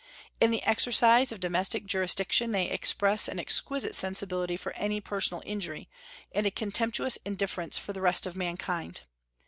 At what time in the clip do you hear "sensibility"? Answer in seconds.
3.95-4.57